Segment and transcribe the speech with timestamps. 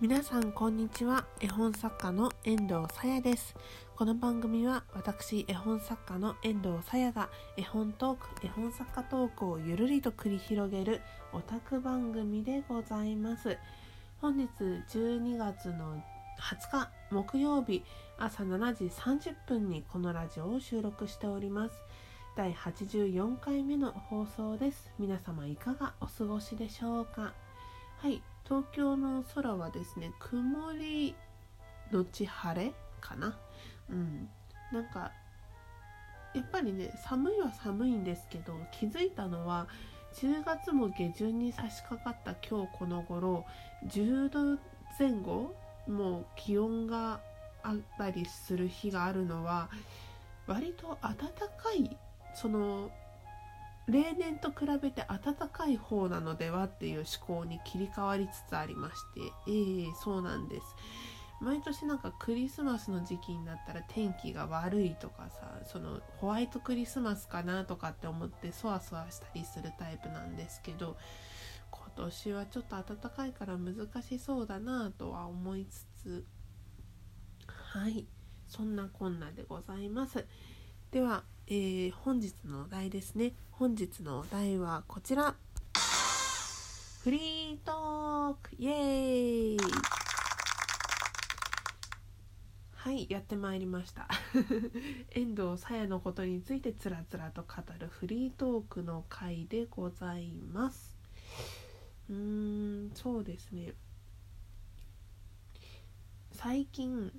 [0.00, 1.26] 皆さんこんにちは。
[1.40, 3.56] 絵本作家の遠藤さやです。
[3.96, 11.00] この番組は私絵本作家の遠藤さやが絵本トーク絵本作家トークをゆるりと繰り広げる
[11.32, 13.58] オタク番組でございます。
[14.20, 16.00] 本日12月の
[16.40, 17.82] 20日木曜日
[18.18, 21.74] 朝7時30分にこのラジオを収録しております。
[22.36, 24.92] 第84回目の放送です。
[25.00, 27.32] 皆様いかがお過ごしでしょうか？
[27.96, 28.22] はい。
[28.48, 31.14] 東京の空はですね曇り
[31.92, 33.38] のち晴れかな？
[33.90, 34.28] うん。
[34.72, 35.12] なんか
[36.34, 39.66] やっぱりね寒いは寒いんですけど気づいたのは
[40.14, 43.44] 10月も下旬に差し掛かった今日この頃
[43.86, 44.60] 10度
[44.98, 45.54] 前後
[45.86, 47.20] もう気温が
[47.62, 49.70] あったりする日があるのは
[50.46, 51.96] 割と暖かい
[52.34, 52.90] その
[53.88, 60.62] 例年と比べて暖かい方なのではっていう思考に切り替わりつつありましてええー、そうなんです。
[61.40, 70.96] 毎年なんかクリスマスの時期になったら天気が悪いとかさそのホワイトクリスマスかなとかって思ってそわそわしたりするタイプなんですけど
[71.70, 76.26] 今年はちょっと暖かいから難しそうだなとは思いつつ
[77.46, 78.06] はい。
[78.48, 80.26] そんなこんなでございます。
[80.90, 83.34] ではえー、本日のお題ですね。
[83.50, 85.34] 本日のお題はこちら。
[87.02, 88.56] フリートーク。
[88.58, 89.58] イエーイ。
[92.72, 94.08] はいやってまいりました。
[95.12, 100.96] 遠藤さやのことについてつらつらと語るフリートークの回でございます。
[102.08, 103.74] うーんそうですね。
[106.32, 107.12] 最近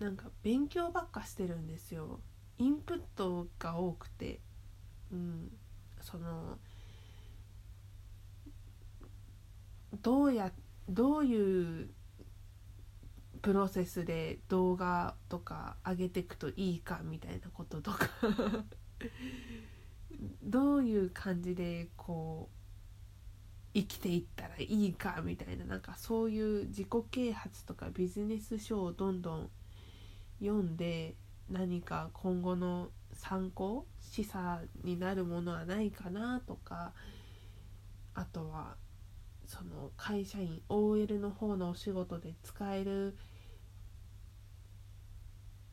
[0.00, 2.20] なんか勉強ばっかしてるんですよ。
[2.58, 4.40] インプットが多くて、
[5.12, 5.50] うん、
[6.00, 6.58] その
[10.02, 10.50] どうや
[10.88, 11.88] どういう
[13.42, 18.08] プロセスで動画とか上げていくといいかみたいなこととか
[20.42, 22.56] どういう感じでこう
[23.74, 29.50] 生きていったらいいかみたいななんかそういう自己啓発とかビジネス書をどんどん
[30.40, 31.14] 読んで
[31.50, 36.92] 何か今後の参考示唆になるものはないかなとか
[38.14, 38.76] あとは
[39.46, 43.16] その会社員 OL の方のお仕事で使える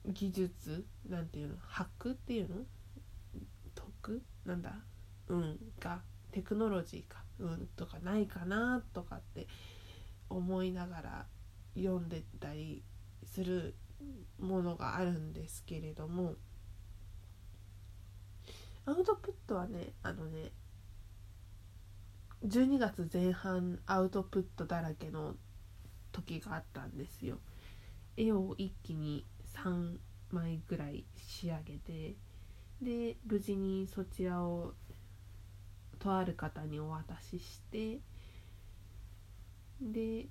[0.05, 2.55] 技術なんていうのハックっていうの？
[3.73, 4.21] 得？
[4.45, 4.75] なんだ？
[5.29, 6.01] うんが
[6.31, 9.47] テクノロジーかうんとかないかなとかって
[10.29, 11.25] 思いながら
[11.75, 12.83] 読んでたり
[13.25, 13.75] する
[14.39, 16.35] ものがあるんですけれども
[18.85, 20.51] アウトプットはねあのね
[22.45, 25.35] 12月前半アウトプットだらけの
[26.11, 27.37] 時があったんですよ。
[28.17, 29.25] 絵を一気に
[29.55, 29.97] 3
[30.29, 32.15] 枚ぐらい仕上げて
[32.81, 34.73] で無事にそちらを
[35.99, 37.99] とある方にお渡しして
[39.81, 40.27] で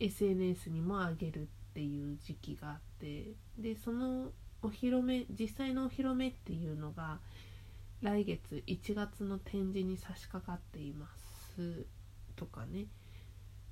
[0.00, 4.30] SNS にもあげるっっていう時期があってでその
[4.62, 7.18] お披露目実際のお披露目っていうのが
[8.02, 11.06] 来月1月の展示に差し掛かっていま
[11.56, 11.86] す
[12.36, 12.86] とかね。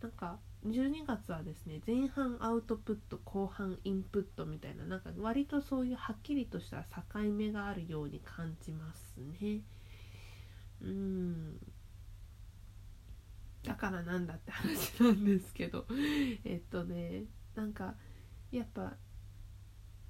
[0.01, 9.61] なんか12月はですね前半アウトプット後半インプットみたいななんか割とそういうはっきりとした境目があるように感じますね。
[10.81, 11.59] うん。
[13.63, 15.87] だからなんだって話なんですけど。
[16.45, 17.25] えっとね
[17.55, 17.95] なんか
[18.51, 18.95] やっぱ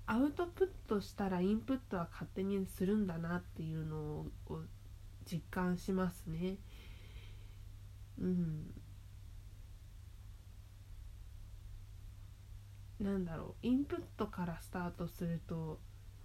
[0.06, 4.62] アウトプットしたらインプットは勝手にするんだなっていうのを
[5.25, 6.56] 実感しますね。
[8.19, 8.75] うん。
[13.00, 15.81] なんだろうインプットからスタートすると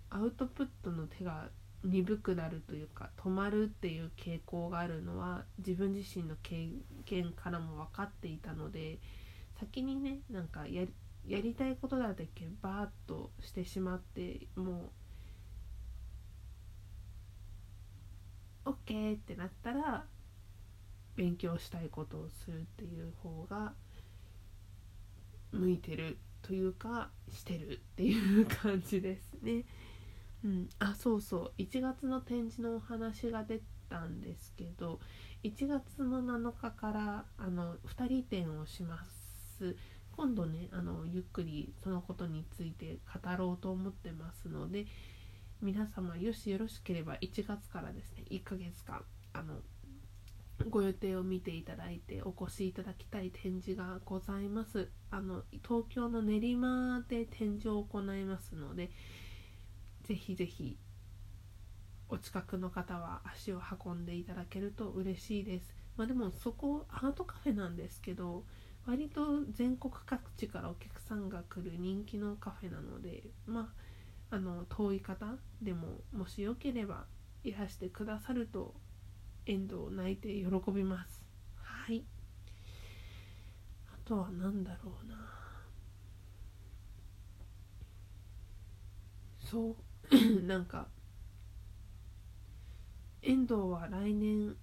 [0.10, 1.50] アウトプットの手が
[1.84, 6.70] 鈍くなるというか止まるっていう傾向があるのは自分自身の経
[7.06, 9.00] 験からも分かっていたので
[9.60, 10.84] 先にねなんかや
[11.28, 12.26] やりたいことだけ
[12.62, 14.92] バーッとしてしまっても
[18.66, 20.06] う OK ってなったら
[21.16, 23.74] 勉強したいことをするっていう方が
[25.52, 29.64] 向いてるというかしてるっていう感じですね。
[30.44, 35.00] うん、あそうそう1月の展示のお話が出たんですけど
[35.44, 39.76] 1月の7日からあの2人展をします。
[40.16, 44.86] 今度ねあのゆっくりそのことについて語ろうと思ってますので
[45.62, 49.02] 皆様よしよろしければ1月からですね1ヶ月間
[49.34, 49.56] あの
[50.70, 54.90] ご予定を見ていただいてお越しいただきたい展示がございます。
[55.12, 58.90] あの東京の練馬で展示を行いますので
[60.04, 60.78] ぜひぜひ
[62.08, 65.76] お近くの方は足を運んでいただけると嬉しいです。
[65.98, 68.46] まあでもそこアートカフェなんですけど
[68.86, 73.74] 割と全国各地からお客さんが来る人気のカフェなのでま
[74.32, 75.26] ああの遠い方
[75.62, 77.06] でももしよければ
[77.44, 78.74] いらしてくださると
[79.46, 81.24] 遠藤泣いて喜びます。
[81.58, 82.04] はい。
[83.88, 85.16] あとは何だろうな。
[89.40, 89.76] そう。
[90.46, 90.88] なんか
[93.22, 94.56] 遠藤は来年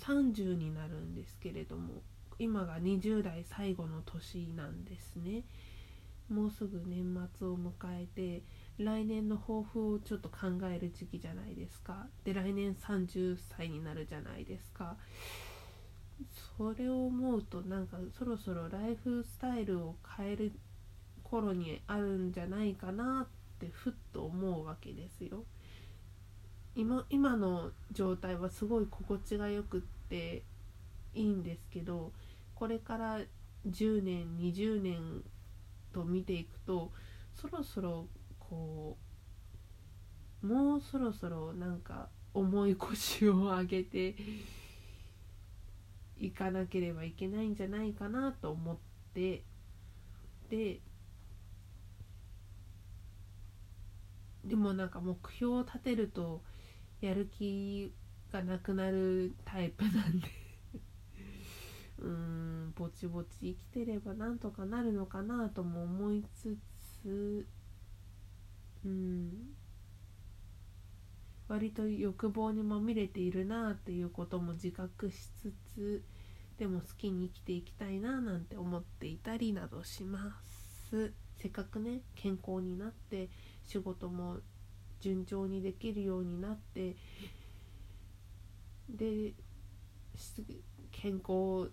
[0.00, 2.02] 30になるんですけれども
[2.38, 5.44] 今が20代最後の年なんですね。
[6.28, 7.04] もうすぐ年
[7.36, 8.42] 末を迎えて
[8.78, 12.06] 来年の抱負をちょっと考える時期じゃないですか。
[12.24, 14.96] で来年30歳になるじゃないですか。
[16.56, 20.52] それを思うとなんかそろそろライフスタイルを変える
[21.22, 25.44] 頃にあるんじゃないかなってふっと思うわけですよ。
[26.74, 30.44] 今今の状態はすごい心地がよくって
[31.14, 32.12] いいんですけど
[32.54, 33.20] これから
[33.68, 35.22] 10年20年
[35.92, 36.90] と見ていくと
[37.34, 38.06] そろそろ
[38.38, 38.96] こ
[40.42, 44.14] うもうそろそろなんか重い腰を上げて
[46.18, 48.76] いかなければいけないんじゃないかなと思っ
[49.14, 49.42] て
[50.50, 50.80] で
[54.44, 56.42] でもなんか目標を立てると
[57.00, 57.92] やる気
[58.32, 60.41] がなくなるタイプなんで
[62.02, 66.58] うーんぼちぼち生きてればなんとかなるのかなとも思いつ
[67.02, 67.46] つ
[68.84, 69.32] うん
[71.48, 76.02] 割と欲望にまみれているなっていうことも自覚しつつ
[76.58, 80.40] でも好きに生きていきたいななんて思っていたりなどしま
[80.90, 81.12] す。
[81.36, 83.28] せっかくね健康になって
[83.64, 84.38] 仕事も
[85.00, 86.96] 順調にできるようになって
[88.88, 89.34] で
[90.92, 91.70] 健康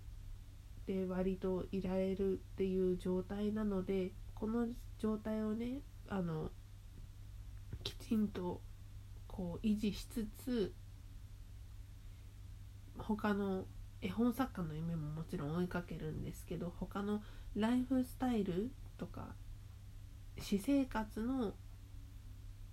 [0.90, 4.66] で割といられるっていう状態なのでこの
[4.98, 6.50] 状態をねあの
[7.84, 8.60] きちんと
[9.28, 10.74] こう維持しつつ
[12.98, 13.66] 他の
[14.02, 17.22] 絵本作家の夢ももちろん追いかけるんですけど他の
[17.56, 19.36] ライフスタイルとか
[20.40, 21.54] 私生活の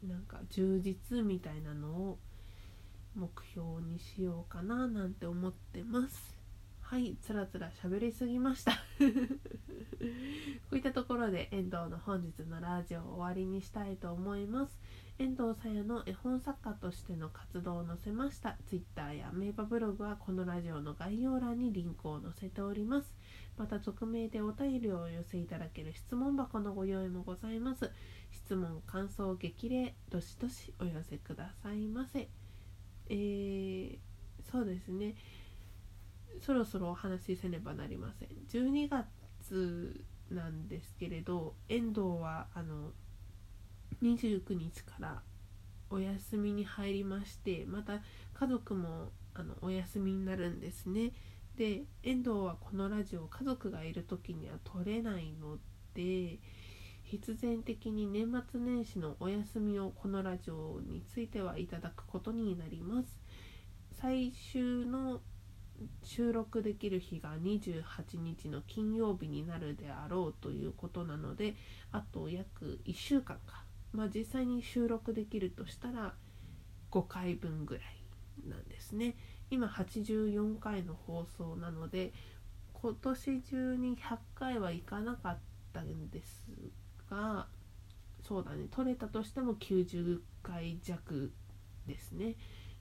[0.03, 2.19] なんか充実みたいなのを
[3.15, 6.36] 目標にしようかななんて思ってます。
[6.89, 8.71] はいつらつら喋りすぎました。
[9.03, 9.09] こ
[10.71, 14.79] ういったところで遠藤の本日のラジオを終わりにしたいと思います。
[15.19, 18.57] 遠藤さやの絵本作家としての活動を載せました。
[18.69, 23.13] Twitter やメーバブログはこのラジオの概要欄にリンクを載せております。
[23.57, 27.91] また匿名でお便りをお寄せいただける質問箱のご用意もございます。
[28.31, 32.29] 質問感想激励どしどしお寄せくださいませ。
[33.09, 33.99] えー、
[34.53, 35.17] そうですね。
[36.41, 38.29] そろそろお話しせねばなりません。
[38.49, 42.93] 12月なんですけれど遠藤はあの
[44.03, 45.23] 29日から
[45.91, 48.01] お休みに入りましてまた
[48.35, 51.13] 家族もあのお休みになるんですね。
[51.57, 55.59] で遠藤はこのラジオ家族がいる時には撮れないの
[55.95, 56.39] で
[57.03, 63.19] 必然的に年末年始のお休みをこのラジオについてはいただくことになります。
[63.93, 65.21] 最終の
[66.03, 71.55] 収録できる日が28日の金曜日になるであろうということなので
[71.93, 73.65] あと約1週間か。
[73.93, 76.15] まあ実際に収録できるとしたら
[76.91, 77.85] 5回分ぐらい
[78.49, 79.17] なんですね。
[79.51, 82.13] 今84回の放送なので
[82.73, 85.39] 今年中に100回はいかなかっ
[85.73, 86.45] たんです
[87.11, 87.47] が
[88.23, 91.33] そうだね取れたとしても90回弱
[91.87, 92.35] ですね。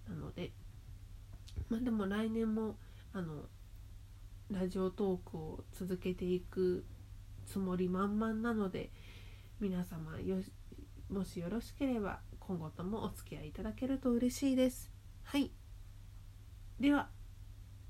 [0.07, 0.51] なので
[1.69, 2.77] まあでも来年も
[3.13, 3.43] あの
[4.51, 6.85] ラジオトークを続けていく
[7.45, 8.91] つもり満々なので
[9.59, 10.37] 皆様よ
[11.09, 14.91] もしよろしければ今後ともお付き合いいただけると嬉しいです。
[15.23, 15.51] はい。
[16.79, 17.09] では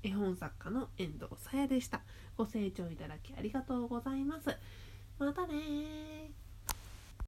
[0.02, 2.02] 絵本作家の遠藤さやでした。
[2.36, 4.56] ご清聴いただきありがとうございます。
[5.18, 6.45] またね